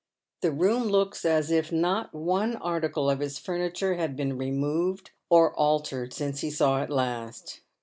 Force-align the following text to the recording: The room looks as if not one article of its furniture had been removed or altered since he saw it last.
The 0.41 0.51
room 0.51 0.85
looks 0.85 1.25
as 1.25 1.51
if 1.51 1.71
not 1.71 2.11
one 2.15 2.55
article 2.55 3.07
of 3.07 3.21
its 3.21 3.37
furniture 3.37 3.97
had 3.97 4.15
been 4.15 4.35
removed 4.35 5.11
or 5.29 5.53
altered 5.53 6.11
since 6.11 6.39
he 6.41 6.49
saw 6.49 6.81
it 6.81 6.89
last. 6.89 7.59